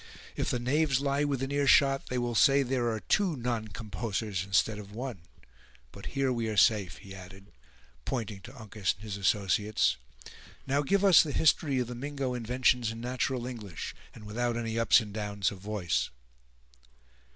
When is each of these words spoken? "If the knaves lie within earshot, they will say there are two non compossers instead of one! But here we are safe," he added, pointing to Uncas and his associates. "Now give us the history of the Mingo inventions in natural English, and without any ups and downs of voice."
"If 0.35 0.49
the 0.49 0.57
knaves 0.57 0.99
lie 0.99 1.23
within 1.25 1.51
earshot, 1.51 2.07
they 2.09 2.17
will 2.17 2.33
say 2.33 2.63
there 2.63 2.89
are 2.89 3.01
two 3.01 3.35
non 3.35 3.67
compossers 3.67 4.43
instead 4.43 4.79
of 4.79 4.91
one! 4.93 5.21
But 5.91 6.07
here 6.17 6.33
we 6.33 6.47
are 6.47 6.57
safe," 6.57 6.97
he 6.97 7.13
added, 7.13 7.51
pointing 8.03 8.41
to 8.41 8.59
Uncas 8.59 8.95
and 8.95 9.03
his 9.03 9.15
associates. 9.15 9.97
"Now 10.65 10.81
give 10.81 11.05
us 11.05 11.21
the 11.21 11.31
history 11.33 11.77
of 11.77 11.85
the 11.85 11.93
Mingo 11.93 12.33
inventions 12.33 12.89
in 12.89 12.99
natural 12.99 13.45
English, 13.45 13.93
and 14.15 14.23
without 14.25 14.57
any 14.57 14.79
ups 14.79 15.01
and 15.01 15.13
downs 15.13 15.51
of 15.51 15.59
voice." 15.59 16.09